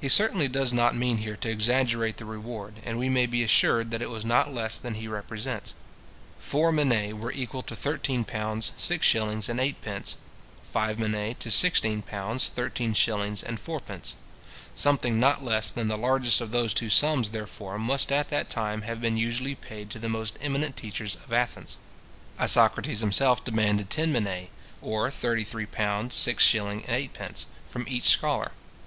[0.00, 3.90] He certainly does not mean here to exaggerate the reward, and we may be assured
[3.90, 5.76] that it was not less than he represents it.
[6.38, 10.16] Four minae were equal to thirteen pounds six shillings and eightpence;
[10.62, 14.14] five minae to sixteen pounds thirteen shillings and fourpence.
[14.74, 18.80] Something not less than the largest of those two sums, therefore, must at that time
[18.80, 21.76] have been usually paid to the most eminent teachers at Athens.
[22.38, 24.48] Isocrates himself demanded ten minae,
[24.80, 25.68] or £
[26.46, 28.52] 33:6:8 from each scholar.